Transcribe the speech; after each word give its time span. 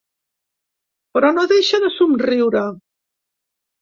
Però 1.17 1.29
no 1.37 1.45
deixa 1.53 1.81
de 1.85 1.93
somriure. 1.99 2.67